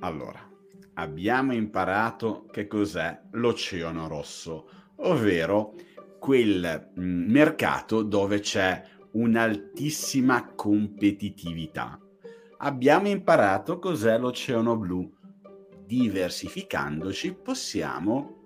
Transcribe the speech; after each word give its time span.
Allora, 0.00 0.40
abbiamo 0.94 1.52
imparato 1.52 2.46
che 2.50 2.66
cos'è 2.66 3.20
l'Oceano 3.32 4.08
Rosso, 4.08 4.68
ovvero 4.96 5.74
quel 6.18 6.92
mm, 6.98 7.30
mercato 7.30 8.02
dove 8.02 8.40
c'è 8.40 8.82
un'altissima 9.12 10.52
competitività. 10.54 11.98
Abbiamo 12.58 13.08
imparato 13.08 13.78
cos'è 13.78 14.18
l'Oceano 14.18 14.76
Blu. 14.76 15.10
Diversificandoci 15.84 17.34
possiamo 17.34 18.42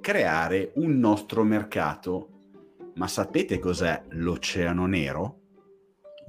creare 0.00 0.72
un 0.76 0.98
nostro 0.98 1.44
mercato. 1.44 2.30
Ma 2.94 3.06
sapete 3.06 3.58
cos'è 3.58 4.04
l'Oceano 4.10 4.86
Nero? 4.86 5.40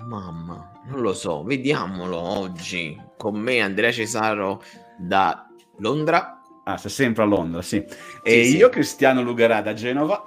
Mamma, 0.08 0.82
non 0.86 1.02
lo 1.02 1.14
so, 1.14 1.44
vediamolo 1.44 2.18
oggi 2.18 3.07
con 3.18 3.38
me 3.38 3.60
Andrea 3.60 3.92
Cesaro 3.92 4.64
da 4.98 5.50
Londra. 5.80 6.42
Ah, 6.64 6.78
sei 6.78 6.92
sempre 6.92 7.24
a 7.24 7.26
Londra, 7.26 7.62
sì. 7.62 7.84
E 8.24 8.46
sì, 8.46 8.58
io, 8.58 8.68
sì. 8.68 8.72
Cristiano 8.72 9.22
Lugarà 9.22 9.62
da 9.62 9.74
Genova. 9.74 10.24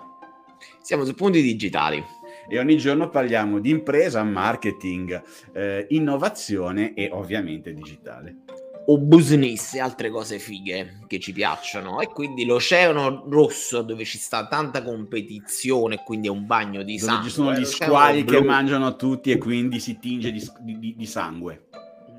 Siamo 0.81 1.05
su 1.05 1.15
punti 1.15 1.43
digitali. 1.43 2.03
E 2.49 2.59
ogni 2.59 2.77
giorno 2.79 3.09
parliamo 3.09 3.61
di 3.61 3.71
impresa, 3.71 4.25
marketing, 4.25 5.23
eh, 5.53 5.87
innovazione 5.91 6.95
e 6.95 7.09
ovviamente 7.13 7.73
digitale 7.73 8.39
o 8.87 8.99
business 8.99 9.75
e 9.75 9.81
altre 9.81 10.11
cose 10.11 10.39
fighe 10.39 11.01
che 11.07 11.21
ci 11.21 11.33
piacciono 11.33 12.01
e 12.01 12.09
quindi 12.09 12.45
l'oceano 12.45 13.25
rosso 13.29 13.83
dove 13.83 14.05
ci 14.05 14.19
sta 14.19 14.47
tanta 14.49 14.83
competizione 14.83 16.03
quindi 16.05 16.27
è 16.27 16.31
un 16.31 16.47
bagno 16.47 16.83
di 16.83 16.97
dove 16.97 17.13
sangue 17.13 17.29
ci 17.29 17.35
sono 17.35 17.53
gli 17.53 17.65
squali 17.65 18.25
che 18.25 18.43
mangiano 18.43 18.97
tutti 18.97 19.31
e 19.31 19.39
quindi 19.39 19.79
si 19.79 19.99
tinge 19.99 20.33
di, 20.33 20.43
di, 20.61 20.95
di 20.97 21.07
sangue 21.07 21.69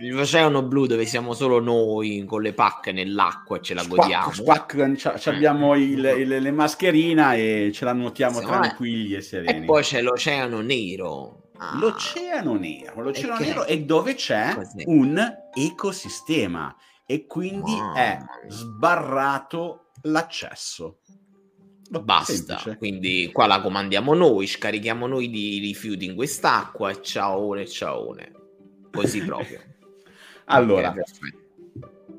l'oceano 0.10 0.64
blu 0.64 0.86
dove 0.86 1.06
siamo 1.06 1.34
solo 1.34 1.60
noi 1.60 2.24
con 2.26 2.42
le 2.42 2.54
pacche 2.54 2.92
nell'acqua 2.92 3.58
e 3.58 3.62
ce 3.62 3.74
la 3.74 3.84
godiamo. 3.84 4.32
Spac, 4.32 4.94
spac, 4.98 5.28
abbiamo 5.28 5.76
il, 5.76 6.04
il, 6.04 6.28
le 6.28 6.52
mascherine 6.52 7.36
e 7.36 7.72
ce 7.74 7.86
la 7.86 7.94
nuotiamo 7.94 8.40
sì, 8.40 8.46
tranquilli 8.46 9.14
e 9.16 9.22
sereni. 9.22 9.64
E 9.64 9.66
poi 9.66 9.84
c'è 9.84 10.02
l'oceano 10.02 10.62
nero 10.62 11.42
Ah. 11.64 11.78
L'oceano 11.78 12.56
nero, 12.56 13.02
l'oceano 13.04 13.36
okay. 13.36 13.46
nero 13.46 13.66
è 13.66 13.80
dove 13.82 14.16
c'è 14.16 14.56
Così. 14.56 14.84
un 14.88 15.24
ecosistema 15.54 16.76
e 17.06 17.28
quindi 17.28 17.74
wow. 17.74 17.94
è 17.94 18.20
sbarrato 18.48 19.92
l'accesso. 20.04 21.02
Basta, 21.88 22.34
Semplice. 22.34 22.78
quindi 22.78 23.30
qua 23.32 23.46
la 23.46 23.62
comandiamo 23.62 24.16
noi, 24.16 24.48
scarichiamo 24.48 25.06
noi 25.06 25.30
di 25.30 25.60
rifiuti 25.60 26.06
in 26.06 26.16
quest'acqua 26.16 26.90
e 26.90 27.02
ciaone, 27.04 27.68
ciaone. 27.68 28.32
Così 28.90 29.24
proprio. 29.24 29.62
allora, 30.52 30.94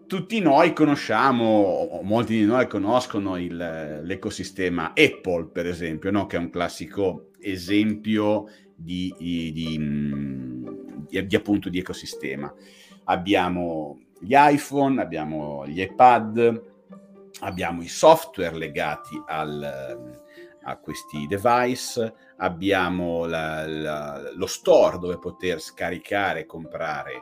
tutti 0.07 0.41
noi 0.41 0.75
conosciamo, 0.75 2.01
molti 2.03 2.35
di 2.35 2.45
noi 2.45 2.67
conoscono 2.67 3.39
il, 3.39 3.57
l'ecosistema 4.03 4.89
Apple, 4.89 5.47
per 5.47 5.67
esempio, 5.67 6.11
no? 6.11 6.27
che 6.27 6.37
è 6.37 6.39
un 6.39 6.51
classico 6.51 7.31
esempio 7.41 8.47
di, 8.75 9.15
di, 9.19 9.53
di, 9.53 11.27
di, 11.27 11.37
appunto 11.37 11.71
di 11.71 11.79
ecosistema. 11.79 12.53
Abbiamo 13.05 14.01
gli 14.21 14.35
iPhone, 14.37 15.01
abbiamo 15.01 15.67
gli 15.67 15.81
iPad, 15.81 16.63
abbiamo 17.41 17.83
i 17.83 17.89
software 17.89 18.57
legati 18.57 19.21
al, 19.27 20.13
a 20.63 20.77
questi 20.77 21.27
device, 21.27 22.15
abbiamo 22.37 23.25
la, 23.25 23.67
la, 23.67 24.31
lo 24.35 24.47
store 24.47 24.99
dove 24.99 25.19
poter 25.19 25.61
scaricare 25.61 26.41
e 26.41 26.47
comprare 26.47 27.13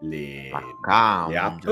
le, 0.00 0.50
ah, 0.82 1.26
le 1.28 1.36
app. 1.36 1.66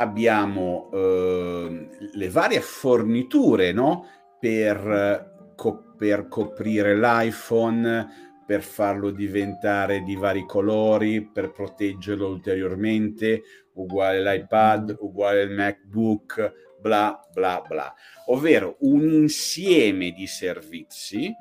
Abbiamo 0.00 0.90
eh, 0.92 1.88
le 2.12 2.30
varie 2.30 2.60
forniture 2.60 3.72
no? 3.72 4.06
per 4.38 5.52
co- 5.56 5.88
per 5.98 6.28
coprire 6.28 6.96
l'iPhone, 6.96 8.06
per 8.46 8.62
farlo 8.62 9.10
diventare 9.10 10.02
di 10.02 10.14
vari 10.14 10.46
colori, 10.46 11.28
per 11.28 11.50
proteggerlo 11.50 12.28
ulteriormente, 12.28 13.42
uguale 13.74 14.22
l'iPad, 14.22 14.96
uguale 15.00 15.42
il 15.42 15.50
MacBook, 15.50 16.76
bla 16.80 17.20
bla 17.32 17.62
bla. 17.66 17.92
Ovvero 18.26 18.76
un 18.80 19.02
insieme 19.12 20.12
di 20.12 20.28
servizi 20.28 21.34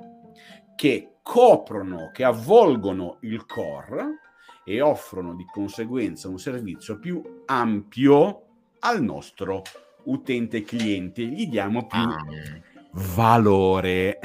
che 0.75 1.19
coprono, 1.21 2.09
che 2.11 2.23
avvolgono 2.23 3.19
il 3.21 3.45
core 3.45 4.26
e 4.69 4.81
offrono 4.81 5.33
di 5.33 5.45
conseguenza 5.49 6.27
un 6.27 6.39
servizio 6.39 6.99
più 6.99 7.23
ampio 7.45 8.41
al 8.79 9.01
nostro 9.01 9.61
utente 10.03 10.63
cliente, 10.63 11.23
gli 11.23 11.47
diamo 11.47 11.87
più 11.87 12.01
ah. 12.01 12.25
valore. 13.15 14.19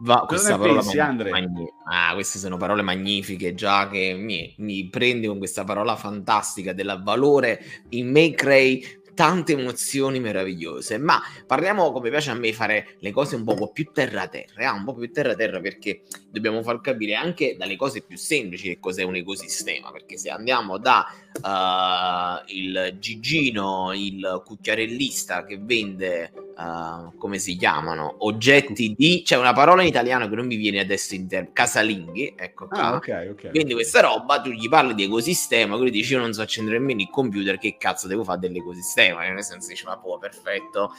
Va, 0.00 0.26
questa 0.26 0.58
parola 0.58 0.80
pensi, 0.80 0.98
mag- 0.98 1.28
magni- 1.30 1.72
ah, 1.90 2.12
queste 2.12 2.38
sono 2.38 2.58
parole 2.58 2.82
magnifiche 2.82 3.54
già 3.54 3.88
che 3.88 4.14
mi, 4.18 4.54
mi 4.58 4.86
prende 4.90 5.26
con 5.28 5.38
questa 5.38 5.64
parola 5.64 5.96
fantastica 5.96 6.74
del 6.74 7.00
valore 7.02 7.58
in 7.88 8.10
Make 8.10 8.44
Ray 8.44 8.82
tante 9.18 9.50
emozioni 9.50 10.20
meravigliose, 10.20 10.96
ma 10.96 11.20
parliamo 11.44 11.90
come 11.90 12.08
piace 12.08 12.30
a 12.30 12.34
me 12.34 12.52
fare 12.52 12.94
le 13.00 13.10
cose 13.10 13.34
un 13.34 13.42
po' 13.42 13.72
più 13.72 13.90
terra 13.92 14.28
terra, 14.28 14.62
eh? 14.62 14.68
un 14.68 14.84
po' 14.84 14.94
più 14.94 15.10
terra 15.10 15.34
terra 15.34 15.58
perché 15.58 16.02
dobbiamo 16.30 16.62
far 16.62 16.80
capire 16.80 17.16
anche 17.16 17.56
dalle 17.58 17.74
cose 17.74 18.02
più 18.02 18.16
semplici 18.16 18.68
che 18.68 18.78
cos'è 18.78 19.02
un 19.02 19.16
ecosistema, 19.16 19.90
perché 19.90 20.16
se 20.16 20.30
andiamo 20.30 20.78
da 20.78 21.04
uh, 21.42 22.44
il 22.54 22.94
Gigino, 23.00 23.92
il 23.92 24.40
cucchiarellista 24.44 25.44
che 25.44 25.58
vende 25.60 26.30
uh, 26.58 27.16
come 27.16 27.38
si 27.38 27.56
chiamano 27.56 28.16
oggetti 28.18 28.94
di 28.96 29.22
c'è 29.24 29.36
una 29.36 29.52
parola 29.52 29.82
in 29.82 29.88
italiano 29.88 30.28
che 30.28 30.34
non 30.34 30.46
mi 30.46 30.56
viene 30.56 30.80
adesso 30.80 31.14
in 31.14 31.28
termini 31.28 31.52
casalinghi 31.52 32.34
ecco 32.36 32.66
qua 32.66 32.78
ah, 32.78 32.94
okay, 32.96 33.28
okay, 33.28 33.50
quindi 33.50 33.74
questa 33.74 34.00
roba 34.00 34.40
tu 34.40 34.50
gli 34.50 34.68
parli 34.68 34.94
di 34.94 35.04
ecosistema 35.04 35.74
quindi 35.76 35.92
dici 35.92 36.12
io 36.14 36.18
non 36.18 36.32
so 36.32 36.42
accendere 36.42 36.78
nemmeno 36.78 37.00
il 37.00 37.10
computer 37.10 37.58
che 37.58 37.76
cazzo 37.78 38.08
devo 38.08 38.24
fare 38.24 38.40
dell'ecosistema 38.40 39.28
nel 39.28 39.44
senso 39.44 39.68
dice 39.68 39.84
ma 39.84 39.96
può 39.98 40.18
perfetto 40.18 40.92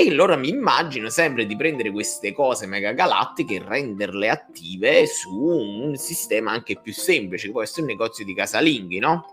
e 0.00 0.10
allora 0.10 0.36
mi 0.36 0.48
immagino 0.48 1.08
sempre 1.08 1.44
di 1.44 1.56
prendere 1.56 1.90
queste 1.90 2.32
cose 2.32 2.66
mega 2.66 2.92
galattiche 2.92 3.56
e 3.56 3.64
renderle 3.66 4.28
attive 4.28 5.08
su 5.08 5.34
un 5.34 5.96
sistema 5.96 6.52
anche 6.52 6.78
più 6.80 6.92
semplice, 6.92 7.46
che 7.46 7.52
può 7.52 7.62
essere 7.62 7.80
un 7.80 7.88
negozio 7.88 8.24
di 8.24 8.32
casalinghi, 8.32 9.00
no? 9.00 9.24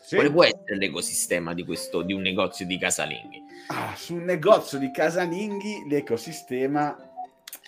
Sì. 0.00 0.14
Quale 0.14 0.30
può 0.30 0.44
essere 0.44 0.76
l'ecosistema 0.76 1.52
di, 1.52 1.64
questo, 1.64 2.02
di 2.02 2.12
un 2.12 2.20
negozio 2.20 2.64
di 2.64 2.78
casalinghi? 2.78 3.42
Ah, 3.66 3.94
su 3.96 4.14
un 4.14 4.24
negozio 4.24 4.78
di 4.78 4.90
casalinghi 4.90 5.84
l'ecosistema 5.88 6.96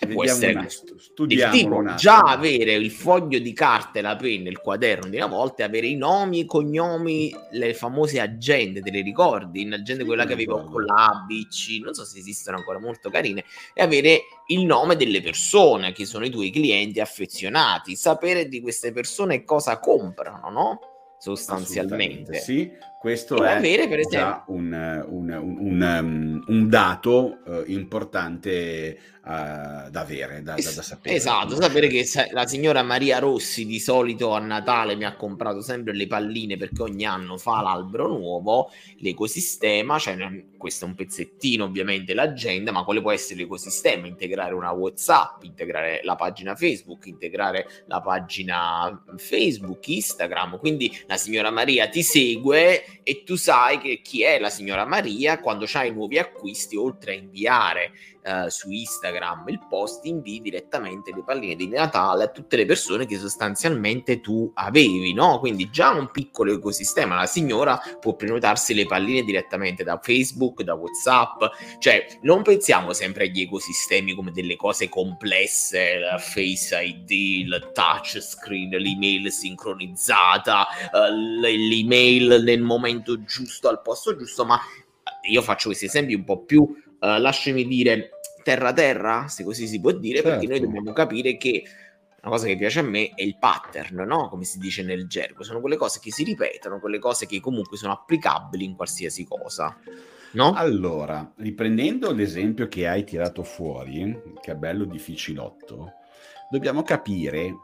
può 0.07 0.23
essere 0.23 0.67
studiamo 0.67 1.51
tipo, 1.51 1.95
già 1.95 2.21
avere 2.21 2.73
il 2.73 2.89
foglio 2.89 3.37
di 3.37 3.53
carta 3.53 4.01
la 4.01 4.15
penna 4.15 4.49
il 4.49 4.59
quaderno 4.59 5.09
di 5.09 5.17
una 5.17 5.27
volta 5.27 5.63
avere 5.63 5.87
i 5.87 5.95
nomi 5.95 6.39
i 6.39 6.45
cognomi 6.45 7.31
le 7.51 7.73
famose 7.73 8.19
agende 8.19 8.81
te 8.81 8.89
le 8.89 9.01
ricordi? 9.01 9.61
In 9.61 9.73
agenda 9.73 10.03
quella 10.03 10.25
che 10.25 10.33
avevo 10.33 10.63
con 10.63 10.85
la 10.85 11.25
C 11.49 11.79
non 11.83 11.93
so 11.93 12.03
se 12.03 12.17
esistono 12.17 12.57
ancora 12.57 12.79
molto 12.79 13.09
carine 13.09 13.43
e 13.73 13.81
avere 13.81 14.21
il 14.47 14.65
nome 14.65 14.95
delle 14.95 15.21
persone 15.21 15.91
che 15.91 16.05
sono 16.05 16.25
i 16.25 16.29
tuoi 16.29 16.49
clienti 16.49 16.99
affezionati 16.99 17.95
sapere 17.95 18.47
di 18.47 18.59
queste 18.59 18.91
persone 18.91 19.43
cosa 19.43 19.79
comprano 19.79 20.49
no? 20.49 20.79
sostanzialmente. 21.19 22.39
Sì 22.39 22.89
questo 23.01 23.43
è 23.43 23.53
avere, 23.53 23.87
per 23.87 24.05
già 24.05 24.43
un, 24.49 24.71
un, 25.09 25.29
un, 25.31 25.81
um, 25.81 26.43
un 26.45 26.69
dato 26.69 27.39
uh, 27.43 27.63
importante 27.65 28.95
uh, 29.23 29.89
da 29.89 30.01
avere, 30.01 30.43
da, 30.43 30.53
da, 30.53 30.71
da, 30.71 30.81
sapere. 30.83 31.15
Esatto, 31.15 31.55
sapere 31.55 31.87
che 31.87 32.05
la 32.31 32.45
signora 32.45 32.83
Maria 32.83 33.17
Rossi 33.17 33.65
di 33.65 33.79
solito 33.79 34.33
a 34.33 34.39
Natale 34.39 34.95
mi 34.95 35.05
ha 35.05 35.15
comprato 35.15 35.61
sempre 35.61 35.95
le 35.95 36.05
palline 36.05 36.57
perché 36.57 36.83
ogni 36.83 37.03
anno 37.03 37.39
fa 37.39 37.61
l'albero 37.61 38.05
nuovo, 38.05 38.69
l'ecosistema, 38.99 39.97
cioè 39.97 40.15
questo 40.55 40.85
è 40.85 40.87
un 40.87 40.93
pezzettino 40.93 41.63
ovviamente 41.63 42.13
l'agenda, 42.13 42.71
ma 42.71 42.83
quale 42.83 43.01
può 43.01 43.11
essere 43.11 43.39
l'ecosistema? 43.39 44.05
Integrare 44.05 44.53
una 44.53 44.69
WhatsApp, 44.69 45.41
integrare 45.41 46.01
la 46.03 46.15
pagina 46.15 46.53
Facebook, 46.53 47.07
integrare 47.07 47.65
la 47.87 47.99
pagina 47.99 49.03
Facebook, 49.17 49.87
Instagram, 49.87 50.59
quindi 50.59 50.95
la 51.07 51.17
signora 51.17 51.49
Maria 51.49 51.89
ti 51.89 52.03
segue 52.03 52.83
e 53.03 53.23
tu 53.23 53.35
sai 53.35 53.79
che 53.79 54.01
chi 54.01 54.23
è 54.23 54.39
la 54.39 54.49
signora 54.49 54.85
Maria 54.85 55.39
quando 55.39 55.65
c'hai 55.67 55.91
nuovi 55.91 56.17
acquisti 56.17 56.75
oltre 56.75 57.13
a 57.13 57.15
inviare 57.15 57.91
uh, 58.23 58.47
su 58.47 58.69
Instagram 58.71 59.47
il 59.49 59.59
post, 59.67 60.05
invii 60.05 60.41
direttamente 60.41 61.11
le 61.13 61.23
palline 61.23 61.55
di 61.55 61.67
Natale 61.67 62.25
a 62.25 62.27
tutte 62.27 62.55
le 62.55 62.65
persone 62.65 63.05
che 63.05 63.17
sostanzialmente 63.17 64.21
tu 64.21 64.51
avevi, 64.55 65.13
no? 65.13 65.39
Quindi 65.39 65.69
già 65.69 65.91
un 65.91 66.09
piccolo 66.11 66.53
ecosistema. 66.53 67.15
La 67.15 67.25
signora 67.25 67.81
può 67.99 68.15
prenotarsi 68.15 68.73
le 68.73 68.85
palline 68.85 69.23
direttamente 69.23 69.83
da 69.83 69.99
Facebook, 70.01 70.61
da 70.63 70.73
WhatsApp, 70.73 71.43
cioè 71.79 72.05
non 72.21 72.41
pensiamo 72.41 72.93
sempre 72.93 73.25
agli 73.25 73.41
ecosistemi 73.41 74.13
come 74.13 74.31
delle 74.31 74.55
cose 74.55 74.89
complesse, 74.89 75.99
la 75.99 76.17
Face 76.17 76.75
ID, 76.81 77.09
il 77.09 77.71
touchscreen, 77.73 78.69
l'email 78.69 79.31
sincronizzata, 79.31 80.67
uh, 80.91 81.13
l'email 81.39 82.41
nel 82.43 82.61
momento 82.61 83.23
giusto, 83.23 83.67
al 83.67 83.81
posto 83.81 84.15
giusto, 84.15 84.45
ma 84.45 84.59
io 85.29 85.41
faccio 85.41 85.67
questi 85.67 85.85
esempi 85.85 86.13
un 86.13 86.23
po' 86.23 86.43
più, 86.43 86.67
uh, 87.01 87.19
lasciami 87.19 87.65
dire, 87.65 88.11
terra-terra, 88.43 89.27
se 89.27 89.43
così 89.43 89.67
si 89.67 89.79
può 89.79 89.91
dire, 89.91 90.21
certo. 90.21 90.29
perché 90.29 90.47
noi 90.47 90.57
certo. 90.57 90.71
dobbiamo 90.71 90.93
capire 90.93 91.37
che 91.37 91.63
una 92.21 92.31
cosa 92.31 92.45
che 92.45 92.55
piace 92.55 92.79
a 92.79 92.83
me 92.83 93.11
è 93.15 93.23
il 93.23 93.37
pattern, 93.37 94.03
no? 94.05 94.29
Come 94.29 94.43
si 94.43 94.59
dice 94.59 94.83
nel 94.83 95.07
gergo, 95.07 95.43
sono 95.43 95.59
quelle 95.59 95.75
cose 95.75 95.99
che 95.99 96.11
si 96.11 96.23
ripetono, 96.23 96.79
quelle 96.79 96.99
cose 96.99 97.25
che 97.25 97.39
comunque 97.39 97.77
sono 97.77 97.93
applicabili 97.93 98.63
in 98.63 98.75
qualsiasi 98.75 99.25
cosa. 99.25 99.75
No? 100.33 100.53
Allora, 100.53 101.33
riprendendo 101.37 102.11
l'esempio 102.13 102.67
che 102.67 102.87
hai 102.87 103.03
tirato 103.03 103.43
fuori, 103.43 104.17
che 104.39 104.51
è 104.51 104.55
bello 104.55 104.85
difficilotto, 104.85 105.93
dobbiamo 106.49 106.83
capire 106.83 107.55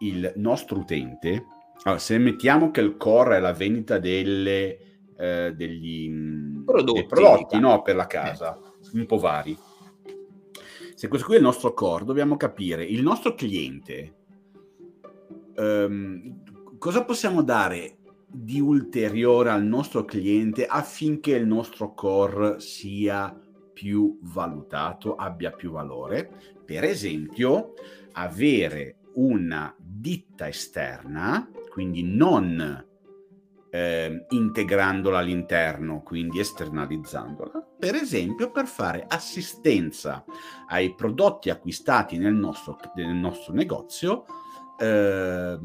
il 0.00 0.32
nostro 0.36 0.78
utente. 0.78 1.44
Allora, 1.84 2.00
se 2.00 2.18
mettiamo 2.18 2.72
che 2.72 2.80
il 2.80 2.96
core 2.96 3.36
è 3.36 3.40
la 3.40 3.52
vendita 3.52 3.98
delle, 3.98 4.78
eh, 5.16 5.52
degli 5.54 6.10
prodotti, 6.64 7.06
prodotti 7.06 7.58
no, 7.60 7.80
per 7.82 7.94
la 7.94 8.06
casa, 8.06 8.58
eh. 8.58 8.69
Un 8.92 9.06
po' 9.06 9.18
vari 9.18 9.56
se 10.94 11.08
questo 11.08 11.26
qui 11.26 11.36
è 11.36 11.38
il 11.38 11.44
nostro 11.44 11.72
core, 11.72 12.04
dobbiamo 12.04 12.36
capire 12.36 12.84
il 12.84 13.02
nostro 13.02 13.34
cliente 13.34 14.14
um, 15.56 16.42
cosa 16.78 17.04
possiamo 17.04 17.42
dare 17.42 17.96
di 18.26 18.60
ulteriore 18.60 19.50
al 19.50 19.64
nostro 19.64 20.04
cliente 20.04 20.66
affinché 20.66 21.32
il 21.32 21.46
nostro 21.46 21.94
core 21.94 22.60
sia 22.60 23.38
più 23.72 24.18
valutato, 24.22 25.14
abbia 25.16 25.50
più 25.50 25.72
valore. 25.72 26.30
Per 26.64 26.84
esempio, 26.84 27.72
avere 28.12 28.98
una 29.14 29.74
ditta 29.78 30.46
esterna, 30.46 31.48
quindi 31.70 32.02
non 32.02 32.86
eh, 33.70 34.26
integrandola 34.30 35.18
all'interno, 35.18 36.02
quindi 36.02 36.40
esternalizzandola, 36.40 37.66
per 37.78 37.94
esempio 37.94 38.50
per 38.50 38.66
fare 38.66 39.04
assistenza 39.08 40.24
ai 40.68 40.94
prodotti 40.94 41.50
acquistati 41.50 42.18
nel 42.18 42.34
nostro, 42.34 42.76
nel 42.96 43.14
nostro 43.14 43.54
negozio 43.54 44.24
eh, 44.78 45.58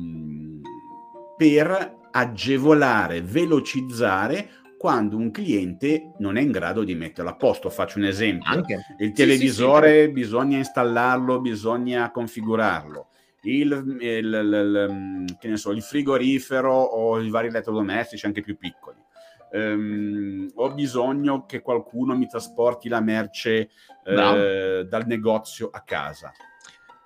per 1.36 1.98
agevolare, 2.12 3.22
velocizzare 3.22 4.50
quando 4.78 5.18
un 5.18 5.32
cliente 5.32 6.12
non 6.20 6.38
è 6.38 6.42
in 6.42 6.52
grado 6.52 6.84
di 6.84 6.94
metterlo 6.94 7.32
a 7.32 7.36
posto. 7.36 7.70
Faccio 7.70 7.98
un 7.98 8.06
esempio. 8.06 8.52
Anche. 8.52 8.86
Il 9.00 9.14
televisore 9.14 9.90
sì, 9.90 10.00
sì, 10.00 10.06
sì. 10.06 10.12
bisogna 10.12 10.58
installarlo, 10.58 11.42
bisogna 11.42 12.12
configurarlo 12.12 13.08
il, 13.46 13.98
il, 14.00 14.00
il, 14.00 15.26
il, 15.42 15.58
so, 15.58 15.72
il 15.72 15.82
frigorifero 15.82 16.74
o 16.74 17.20
i 17.20 17.30
vari 17.30 17.48
elettrodomestici 17.48 18.26
anche 18.26 18.42
più 18.42 18.58
piccoli. 18.58 19.04
Um, 19.52 20.52
ho 20.56 20.74
bisogno 20.74 21.46
che 21.46 21.62
qualcuno 21.62 22.18
mi 22.18 22.28
trasporti 22.28 22.90
la 22.90 23.00
merce 23.00 23.70
eh, 24.04 24.86
dal 24.88 25.04
negozio 25.06 25.70
a 25.72 25.82
casa. 25.82 26.32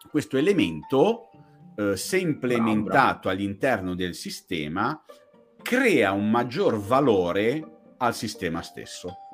Questo 0.10 0.38
elemento, 0.38 1.30
eh, 1.76 1.96
se 1.96 2.18
implementato 2.18 3.20
bravo. 3.24 3.30
all'interno 3.30 3.94
del 3.94 4.16
sistema, 4.16 5.00
crea 5.62 6.12
un 6.12 6.32
maggior 6.32 6.80
valore 6.80 7.94
al 7.98 8.16
sistema 8.16 8.62
stesso. 8.62 9.29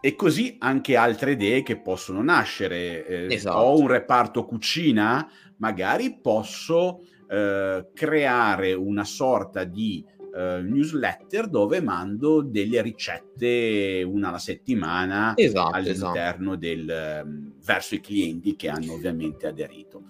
E 0.00 0.16
così 0.16 0.56
anche 0.58 0.96
altre 0.96 1.32
idee 1.32 1.62
che 1.62 1.78
possono 1.78 2.22
nascere. 2.22 3.06
Eh, 3.06 3.34
esatto. 3.34 3.58
Ho 3.58 3.78
un 3.78 3.86
reparto 3.86 4.44
cucina, 4.44 5.30
magari 5.56 6.18
posso 6.20 7.00
eh, 7.28 7.88
creare 7.94 8.72
una 8.72 9.04
sorta 9.04 9.64
di 9.64 10.04
eh, 10.34 10.60
newsletter 10.62 11.48
dove 11.48 11.80
mando 11.80 12.40
delle 12.40 12.82
ricette 12.82 14.02
una 14.02 14.28
alla 14.28 14.38
settimana 14.38 15.32
esatto, 15.36 15.74
all'interno 15.74 16.52
esatto. 16.52 16.56
del 16.56 17.22
um, 17.24 17.52
verso 17.64 17.94
i 17.96 18.00
clienti 18.00 18.56
che 18.56 18.68
hanno 18.68 18.92
ovviamente 18.92 19.46
aderito. 19.46 20.04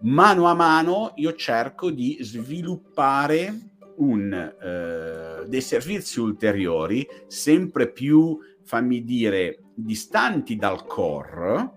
Mano 0.00 0.46
a 0.46 0.54
mano 0.54 1.12
io 1.16 1.34
cerco 1.34 1.90
di 1.90 2.18
sviluppare 2.20 3.70
un, 3.96 4.32
eh, 4.32 5.48
dei 5.48 5.60
servizi 5.60 6.20
ulteriori 6.20 7.06
sempre 7.26 7.90
più, 7.90 8.38
fammi 8.66 9.04
dire, 9.04 9.60
distanti 9.74 10.56
dal 10.56 10.84
core, 10.84 11.70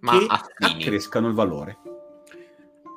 ma 0.00 0.18
che 0.18 0.26
accrescano 0.64 1.28
il 1.28 1.34
valore. 1.34 1.78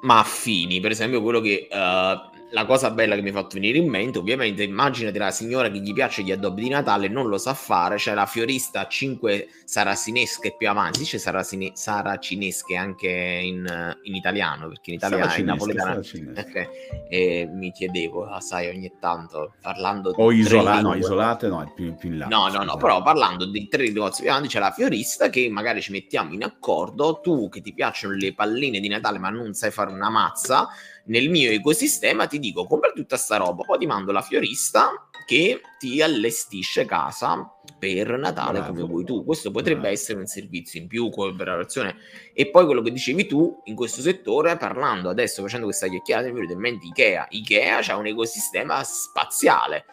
Ma 0.04 0.20
affini, 0.20 0.80
per 0.80 0.92
esempio 0.92 1.22
quello 1.22 1.42
che 1.42 1.68
uh, 1.70 2.35
la 2.56 2.66
cosa 2.66 2.90
bella 2.90 3.16
che 3.16 3.22
mi 3.22 3.30
ha 3.30 3.34
fatto 3.34 3.56
venire 3.56 3.80
in 3.80 3.90
mente, 3.90 4.18
ovviamente, 4.18 4.64
immaginate 4.64 5.20
la 5.20 5.30
signora 5.30 5.70
che 5.70 5.80
gli 5.80 5.92
piace 5.92 6.24
gli 6.24 6.32
addobbi 6.32 6.64
di 6.64 6.70
Natale 6.70 7.10
non 7.10 7.28
lo 7.28 7.38
sa 7.38 7.54
fare, 7.54 7.98
c'è 7.98 8.14
la 8.14 8.26
fiorista 8.26 8.80
a 8.80 8.88
5 8.88 9.48
saracinesche 9.66 10.56
più 10.58 10.70
avanti, 10.70 11.00
dice 11.00 11.18
saracine, 11.18 11.72
saracinesche 11.74 12.78
anche 12.78 13.10
in, 13.10 13.98
in, 14.04 14.16
italiano, 14.16 14.70
perché 14.70 14.92
in 14.92 14.96
italiano 14.96 15.34
è 15.34 15.42
napoletano. 15.42 16.00
Okay. 16.00 16.68
E 17.10 17.46
mi 17.52 17.74
chiedevo, 17.74 18.26
ah, 18.26 18.40
sai, 18.40 18.70
ogni 18.70 18.90
tanto 19.02 19.56
parlando 19.62 20.14
o 20.16 20.32
isola- 20.32 20.80
no, 20.80 20.96
isolate, 20.96 21.50
no, 21.50 21.62
è 21.62 21.70
più, 21.76 21.94
più 21.96 22.10
in 22.10 22.20
là. 22.20 22.28
No, 22.28 22.48
no, 22.48 22.64
no, 22.64 22.78
però 22.78 23.02
parlando 23.02 23.44
di 23.44 23.68
tre 23.68 23.84
negozi 23.84 24.22
più 24.22 24.32
avanti 24.32 24.48
c'è 24.48 24.60
la 24.60 24.72
fiorista 24.72 25.28
che 25.30 25.50
magari 25.50 25.82
ci 25.82 25.92
mettiamo 25.92 26.34
in 26.34 26.44
accordo, 26.44 27.20
tu 27.22 27.50
che 27.50 27.60
ti 27.60 27.74
piacciono 27.74 28.16
le 28.16 28.34
palline 28.34 28.80
di 28.80 28.88
Natale 28.88 29.18
ma 29.18 29.30
non 29.30 29.54
sai 29.54 29.72
fare 29.72 29.92
una 29.92 30.10
mazza, 30.10 30.70
nel 31.06 31.30
mio 31.30 31.52
ecosistema 31.52 32.28
ti 32.28 32.40
dico 32.40 32.66
compra 32.66 32.92
tutta 32.92 33.18
sta 33.18 33.38
roba, 33.38 33.64
poi 33.64 33.80
ti 33.80 33.86
mando 33.86 34.12
la 34.12 34.22
fiorista 34.22 35.10
che 35.26 35.62
ti 35.80 36.02
allestisce 36.02 36.86
casa 36.86 37.52
per 37.78 38.18
Natale 38.18 38.60
Bravo. 38.60 38.74
come 38.74 38.88
vuoi 38.88 39.04
tu. 39.04 39.26
Questo 39.26 39.52
potrebbe 39.52 39.82
Bravo. 39.82 39.94
essere 39.94 40.20
un 40.20 40.28
servizio 40.28 40.80
in 40.80 40.88
più, 40.88 41.10
collaborazione. 41.10 41.96
E 42.34 42.50
poi 42.50 42.66
quello 42.66 42.82
che 42.82 42.92
dicevi 42.92 43.26
tu 43.26 43.62
in 43.66 43.76
questo 43.76 44.02
settore, 44.02 44.56
parlando 44.58 45.10
adesso, 45.10 45.42
facendo 45.42 45.66
questa 45.66 45.88
chiacchierata, 45.88 46.28
mi 46.28 46.40
viene 46.40 46.54
in 46.54 46.60
mente 46.60 46.88
Ikea. 46.88 47.28
Ikea 47.30 47.80
ha 47.80 47.98
un 47.98 48.08
ecosistema 48.08 48.84
spaziale 48.84 49.86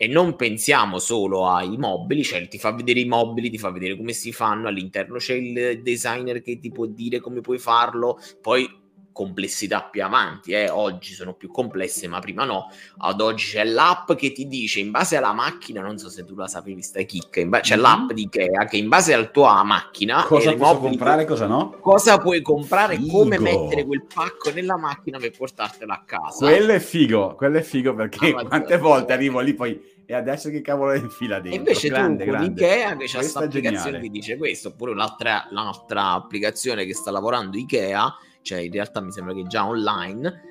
e 0.00 0.06
non 0.06 0.36
pensiamo 0.36 1.00
solo 1.00 1.48
ai 1.48 1.76
mobili, 1.76 2.22
cioè 2.22 2.46
ti 2.46 2.56
fa 2.56 2.70
vedere 2.70 3.00
i 3.00 3.04
mobili, 3.04 3.50
ti 3.50 3.58
fa 3.58 3.70
vedere 3.70 3.96
come 3.96 4.12
si 4.12 4.32
fanno, 4.32 4.68
all'interno 4.68 5.18
c'è 5.18 5.34
il 5.34 5.82
designer 5.82 6.40
che 6.40 6.60
ti 6.60 6.70
può 6.70 6.86
dire 6.86 7.18
come 7.18 7.40
puoi 7.40 7.58
farlo, 7.58 8.20
poi 8.40 8.77
complessità 9.18 9.82
più 9.82 10.04
avanti, 10.04 10.52
eh. 10.52 10.70
oggi 10.70 11.12
sono 11.12 11.34
più 11.34 11.50
complesse, 11.50 12.06
ma 12.06 12.20
prima 12.20 12.44
no. 12.44 12.70
Ad 12.98 13.20
oggi 13.20 13.46
c'è 13.46 13.64
l'app 13.64 14.12
che 14.12 14.30
ti 14.30 14.46
dice 14.46 14.78
in 14.78 14.92
base 14.92 15.16
alla 15.16 15.32
macchina, 15.32 15.82
non 15.82 15.98
so 15.98 16.08
se 16.08 16.24
tu 16.24 16.36
la 16.36 16.46
sapevi, 16.46 16.82
sta 16.82 17.02
chicca, 17.02 17.44
ba- 17.44 17.58
c'è 17.58 17.74
mm-hmm. 17.74 17.82
l'app 17.82 18.12
di 18.12 18.22
Ikea 18.22 18.64
che 18.66 18.76
in 18.76 18.88
base 18.88 19.12
alla 19.14 19.26
tua 19.26 19.60
macchina 19.64 20.22
cosa 20.22 20.54
puoi 20.54 20.76
comprare, 20.78 21.24
cosa 21.24 21.46
no? 21.48 21.78
Cosa 21.80 22.18
puoi 22.18 22.40
comprare, 22.42 22.94
figo. 22.94 23.18
come 23.18 23.40
mettere 23.40 23.84
quel 23.84 24.04
pacco 24.04 24.52
nella 24.52 24.76
macchina 24.76 25.18
per 25.18 25.32
portartelo 25.36 25.92
a 25.92 26.04
casa. 26.06 26.46
Quello 26.46 26.72
è 26.72 26.78
figo, 26.78 27.34
quello 27.34 27.58
è 27.58 27.62
figo 27.62 27.94
perché 27.96 28.30
ah, 28.30 28.44
quante 28.44 28.78
volte 28.78 29.14
arrivo 29.14 29.40
lì 29.40 29.54
poi 29.54 29.96
e 30.06 30.14
adesso 30.14 30.48
che 30.48 30.60
cavolo 30.60 30.92
è 30.92 30.98
in 30.98 31.10
fila 31.10 31.40
dentro? 31.40 31.54
E 31.54 31.56
invece 31.56 31.88
grande, 31.88 32.24
tu 32.24 32.30
con 32.30 32.38
grande. 32.38 32.62
Ikea 32.62 32.96
che 32.96 33.06
c'è 33.06 33.18
questa 33.18 33.40
applicazione 33.40 33.98
che 33.98 34.08
dice 34.10 34.36
questo, 34.36 34.68
oppure 34.68 34.92
un'altra 34.92 35.48
la 35.50 35.64
nostra 35.64 36.12
applicazione 36.12 36.86
che 36.86 36.94
sta 36.94 37.10
lavorando 37.10 37.58
Ikea 37.58 38.16
cioè 38.48 38.60
in 38.60 38.72
realtà 38.72 39.02
mi 39.02 39.12
sembra 39.12 39.34
che 39.34 39.42
già 39.46 39.66
online, 39.66 40.42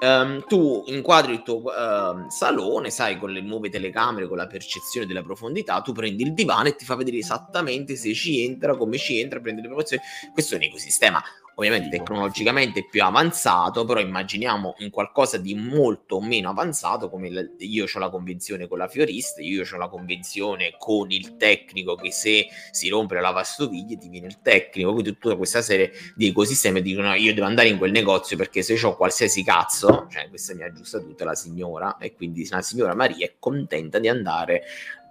um, 0.00 0.44
tu 0.46 0.84
inquadri 0.86 1.32
il 1.32 1.42
tuo 1.42 1.62
uh, 1.64 2.28
salone, 2.28 2.90
sai, 2.90 3.18
con 3.18 3.32
le 3.32 3.40
nuove 3.40 3.68
telecamere, 3.70 4.28
con 4.28 4.36
la 4.36 4.46
percezione 4.46 5.04
della 5.04 5.22
profondità, 5.22 5.80
tu 5.80 5.92
prendi 5.92 6.22
il 6.22 6.32
divano 6.32 6.68
e 6.68 6.76
ti 6.76 6.84
fa 6.84 6.94
vedere 6.94 7.16
esattamente 7.16 7.96
se 7.96 8.14
ci 8.14 8.44
entra, 8.44 8.76
come 8.76 8.98
ci 8.98 9.18
entra, 9.18 9.40
prendi 9.40 9.62
le 9.62 9.66
proporzioni. 9.66 10.00
Questo 10.32 10.54
è 10.54 10.58
un 10.58 10.62
ecosistema 10.62 11.20
ovviamente 11.60 11.98
tecnologicamente 11.98 12.86
più 12.86 13.04
avanzato, 13.04 13.84
però 13.84 14.00
immaginiamo 14.00 14.76
un 14.78 14.90
qualcosa 14.90 15.36
di 15.36 15.54
molto 15.54 16.20
meno 16.20 16.48
avanzato, 16.48 17.10
come 17.10 17.28
io 17.58 17.84
ho 17.84 17.98
la 17.98 18.08
convenzione 18.08 18.66
con 18.66 18.78
la 18.78 18.88
fiorista, 18.88 19.42
io 19.42 19.62
ho 19.70 19.76
la 19.76 19.88
convenzione 19.88 20.74
con 20.78 21.10
il 21.10 21.36
tecnico 21.36 21.96
che 21.96 22.12
se 22.12 22.46
si 22.70 22.88
rompe 22.88 23.16
la 23.16 23.20
lavastoviglie 23.20 23.98
ti 23.98 24.08
viene 24.08 24.28
il 24.28 24.40
tecnico, 24.40 24.92
quindi 24.92 25.12
tutta 25.18 25.36
questa 25.36 25.60
serie 25.60 25.92
di 26.16 26.28
ecosistemi 26.28 26.80
dicono 26.80 27.12
io 27.14 27.34
devo 27.34 27.46
andare 27.46 27.68
in 27.68 27.76
quel 27.76 27.90
negozio 27.90 28.38
perché 28.38 28.62
se 28.62 28.78
ho 28.82 28.96
qualsiasi 28.96 29.44
cazzo, 29.44 30.06
cioè 30.10 30.28
questa 30.30 30.54
mi 30.54 30.62
aggiusta 30.62 30.98
tutta 30.98 31.24
la 31.24 31.34
signora 31.34 31.98
e 31.98 32.14
quindi 32.14 32.48
la 32.48 32.62
signora 32.62 32.94
Maria 32.94 33.26
è 33.26 33.34
contenta 33.38 33.98
di 33.98 34.08
andare 34.08 34.62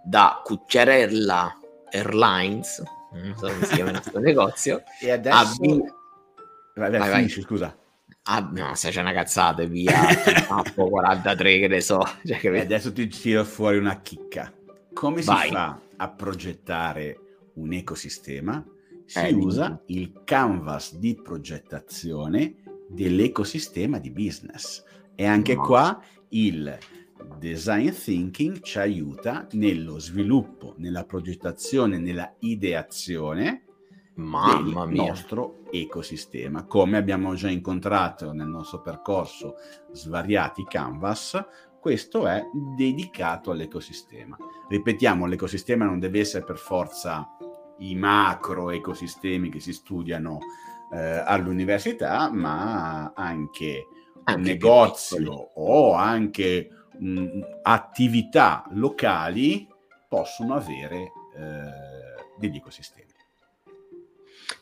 da 0.03 0.41
Cucciarella 0.43 1.59
Airlines 1.91 2.83
non 3.11 3.35
so 3.37 3.47
come 3.47 3.65
si 3.65 3.73
chiama 3.73 3.89
il 3.89 3.95
nostro 4.03 4.19
negozio. 4.19 4.83
E 4.99 5.09
adesso... 5.09 5.35
Abbi... 5.35 5.97
Vai, 6.79 6.91
vai, 6.91 6.99
vai, 6.99 7.15
finisci, 7.15 7.41
scusa. 7.41 7.77
Ah, 8.23 8.49
no, 8.53 8.73
se 8.75 8.89
c'è 8.89 9.01
una 9.01 9.11
cazzata, 9.11 9.65
via, 9.65 9.99
Appo 10.47 10.87
43 10.87 11.59
che 11.59 11.67
ne 11.67 11.81
so. 11.81 12.01
Cioè, 12.25 12.37
che... 12.37 12.61
Adesso 12.61 12.93
ti 12.93 13.07
tiro 13.07 13.43
fuori 13.43 13.77
una 13.77 13.99
chicca. 13.99 14.53
Come 14.93 15.21
vai. 15.21 15.47
si 15.47 15.53
fa 15.53 15.79
a 15.97 16.09
progettare 16.09 17.19
un 17.55 17.73
ecosistema? 17.73 18.63
Si 19.05 19.19
eh, 19.19 19.33
usa 19.33 19.81
dimmi. 19.85 20.01
il 20.01 20.21
canvas 20.23 20.95
di 20.95 21.19
progettazione 21.21 22.55
dell'ecosistema 22.87 23.99
di 23.99 24.11
business. 24.11 24.83
E 25.15 25.25
anche 25.25 25.55
no. 25.55 25.61
qua 25.61 26.01
il 26.29 26.77
design 27.37 27.89
thinking 27.89 28.61
ci 28.61 28.79
aiuta 28.79 29.47
nello 29.51 29.99
sviluppo, 29.99 30.75
nella 30.77 31.03
progettazione, 31.03 31.97
nella 31.97 32.33
ideazione 32.39 33.63
Mamma 34.19 34.85
del 34.85 34.93
mia. 34.93 35.07
nostro 35.07 35.59
ecosistema. 35.71 36.65
Come 36.65 36.97
abbiamo 36.97 37.33
già 37.35 37.49
incontrato 37.49 38.33
nel 38.33 38.47
nostro 38.47 38.81
percorso 38.81 39.55
svariati 39.91 40.65
canvas, 40.65 41.41
questo 41.79 42.27
è 42.27 42.43
dedicato 42.75 43.51
all'ecosistema. 43.51 44.37
Ripetiamo, 44.67 45.25
l'ecosistema 45.25 45.85
non 45.85 45.99
deve 45.99 46.19
essere 46.19 46.43
per 46.43 46.57
forza 46.57 47.37
i 47.79 47.95
macro 47.95 48.71
ecosistemi 48.71 49.49
che 49.49 49.61
si 49.61 49.71
studiano 49.71 50.39
eh, 50.91 51.23
all'università, 51.25 52.29
ma 52.31 53.13
anche, 53.15 53.87
anche 54.25 54.39
un 54.39 54.41
negozio 54.41 55.51
o 55.55 55.93
anche 55.93 56.69
mh, 56.97 57.39
attività 57.61 58.65
locali 58.71 59.67
possono 60.09 60.55
avere 60.55 60.97
eh, 61.37 62.25
degli 62.37 62.57
ecosistemi. 62.57 63.08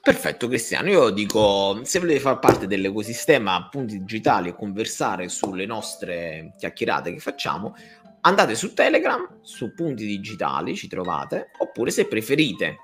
Perfetto 0.08 0.48
Cristiano, 0.48 0.90
io 0.90 1.10
dico, 1.10 1.82
se 1.84 2.00
volete 2.00 2.22
far 2.22 2.40
parte 2.40 2.66
dell'ecosistema 2.66 3.68
punti 3.68 4.00
digitali 4.00 4.48
e 4.48 4.56
conversare 4.56 5.28
sulle 5.28 5.66
nostre 5.66 6.54
chiacchierate 6.58 7.12
che 7.12 7.20
facciamo, 7.20 7.76
andate 8.22 8.56
su 8.56 8.74
Telegram, 8.74 9.40
su 9.42 9.74
punti 9.74 10.06
digitali 10.06 10.78
ci 10.78 10.88
trovate, 10.88 11.52
oppure 11.58 11.92
se 11.92 12.08
preferite 12.08 12.78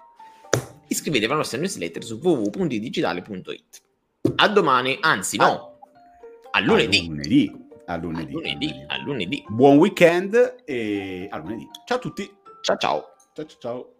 iscrivetevi 0.89 1.31
alla 1.31 1.39
nostra 1.39 1.59
newsletter 1.59 2.03
su 2.03 2.19
www.puntidigitali.it. 2.21 3.81
A 4.35 4.49
domani, 4.49 4.97
anzi 4.99 5.37
no, 5.37 5.79
a 6.51 6.59
lunedì. 6.59 6.97
A 6.97 7.07
lunedì 7.07 7.61
a 7.85 7.95
lunedì. 7.95 8.33
A 8.33 8.37
lunedì, 8.37 8.85
a 8.85 8.97
lunedì. 8.97 9.45
Buon 9.47 9.77
weekend 9.77 10.63
e 10.65 11.29
a 11.31 11.37
lunedì. 11.37 11.69
Ciao 11.85 11.95
a 11.95 12.01
tutti. 12.01 12.29
Ciao 12.59 12.75
ciao. 12.75 13.15
Ciao 13.33 13.45
ciao. 13.45 13.59
ciao. 13.59 13.93